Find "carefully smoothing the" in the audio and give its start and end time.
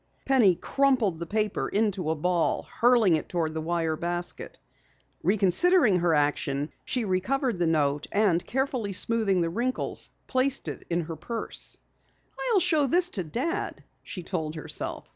8.43-9.51